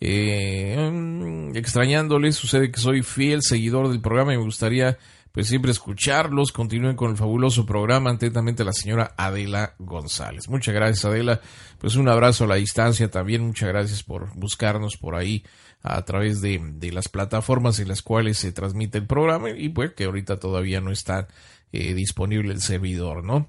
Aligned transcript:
Eh, 0.00 0.90
mm, 0.92 1.56
extrañándoles, 1.56 2.34
sucede 2.34 2.72
que 2.72 2.80
soy 2.80 3.02
fiel 3.04 3.42
seguidor 3.42 3.88
del 3.88 4.00
programa 4.00 4.34
y 4.34 4.38
me 4.38 4.42
gustaría 4.42 4.98
pues 5.32 5.48
siempre 5.48 5.70
escucharlos. 5.70 6.52
Continúen 6.52 6.96
con 6.96 7.10
el 7.10 7.16
fabuloso 7.16 7.66
programa. 7.66 8.10
Atentamente 8.10 8.64
la 8.64 8.72
señora 8.72 9.14
Adela 9.16 9.74
González. 9.78 10.48
Muchas 10.48 10.74
gracias, 10.74 11.04
Adela. 11.04 11.40
Pues 11.78 11.96
un 11.96 12.08
abrazo 12.08 12.44
a 12.44 12.48
la 12.48 12.56
distancia 12.56 13.10
también. 13.10 13.46
Muchas 13.46 13.68
gracias 13.68 14.02
por 14.02 14.34
buscarnos 14.36 14.96
por 14.96 15.14
ahí 15.14 15.44
a 15.82 16.02
través 16.04 16.40
de, 16.40 16.60
de 16.74 16.92
las 16.92 17.08
plataformas 17.08 17.78
en 17.80 17.88
las 17.88 18.02
cuales 18.02 18.38
se 18.38 18.52
transmite 18.52 18.98
el 18.98 19.06
programa 19.06 19.50
y 19.50 19.70
pues 19.70 19.94
que 19.94 20.04
ahorita 20.04 20.38
todavía 20.38 20.80
no 20.80 20.92
está 20.92 21.28
eh, 21.72 21.94
disponible 21.94 22.52
el 22.52 22.60
servidor, 22.60 23.24
¿no? 23.24 23.46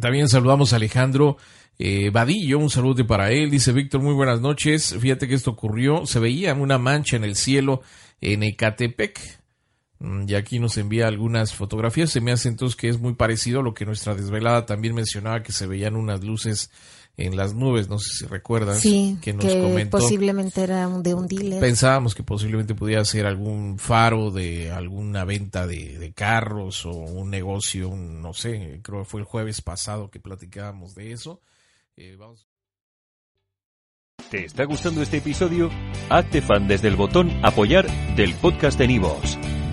También 0.00 0.28
saludamos 0.28 0.72
a 0.72 0.76
Alejandro 0.76 1.36
eh, 1.78 2.10
Vadillo, 2.10 2.58
un 2.58 2.70
saludo 2.70 3.06
para 3.06 3.30
él. 3.30 3.50
Dice 3.50 3.72
Víctor, 3.72 4.00
muy 4.00 4.14
buenas 4.14 4.40
noches. 4.40 4.96
Fíjate 4.98 5.28
que 5.28 5.34
esto 5.34 5.52
ocurrió. 5.52 6.06
Se 6.06 6.18
veía 6.18 6.54
una 6.54 6.78
mancha 6.78 7.16
en 7.16 7.24
el 7.24 7.36
cielo 7.36 7.82
en 8.20 8.42
Ecatepec. 8.42 9.43
Mm, 10.04 10.28
Y 10.28 10.34
aquí 10.34 10.58
nos 10.58 10.76
envía 10.76 11.08
algunas 11.08 11.54
fotografías. 11.54 12.10
Se 12.10 12.20
me 12.20 12.32
hace 12.32 12.48
entonces 12.48 12.76
que 12.76 12.88
es 12.88 12.98
muy 13.00 13.14
parecido 13.14 13.60
a 13.60 13.62
lo 13.62 13.72
que 13.74 13.86
nuestra 13.86 14.14
desvelada 14.14 14.66
también 14.66 14.94
mencionaba, 14.94 15.42
que 15.42 15.52
se 15.52 15.66
veían 15.66 15.96
unas 15.96 16.22
luces 16.22 16.70
en 17.16 17.36
las 17.36 17.54
nubes. 17.54 17.88
No 17.88 17.98
sé 17.98 18.10
si 18.18 18.26
recuerdas 18.26 18.80
Sí, 18.80 19.16
que 19.22 19.32
nos 19.32 19.44
que 19.44 19.60
comentó. 19.62 19.98
posiblemente 19.98 20.62
era 20.62 20.88
de 20.88 21.14
un 21.14 21.26
dealer. 21.28 21.60
Pensábamos 21.60 22.14
que 22.14 22.22
posiblemente 22.22 22.74
pudiera 22.74 23.04
ser 23.04 23.24
algún 23.26 23.78
faro 23.78 24.30
de 24.30 24.70
alguna 24.72 25.24
venta 25.24 25.66
de, 25.66 25.96
de 25.98 26.12
carros 26.12 26.84
o 26.86 26.90
un 26.92 27.30
negocio, 27.30 27.88
un- 27.88 28.20
no 28.20 28.34
sé, 28.34 28.80
creo 28.82 29.00
que 29.00 29.04
fue 29.04 29.20
el 29.20 29.26
jueves 29.26 29.62
pasado 29.62 30.10
que 30.10 30.18
platicábamos 30.20 30.94
de 30.96 31.12
eso. 31.12 31.40
Eh, 31.96 32.16
vamos. 32.18 32.46
¿Te 34.30 34.44
está 34.46 34.64
gustando 34.64 35.00
este 35.02 35.18
episodio? 35.18 35.70
Hazte 36.10 36.42
fan 36.42 36.66
desde 36.66 36.88
el 36.88 36.96
botón 36.96 37.30
Apoyar 37.44 37.86
del 38.16 38.34
podcast 38.34 38.76
de 38.78 38.88
Nivos. 38.88 39.38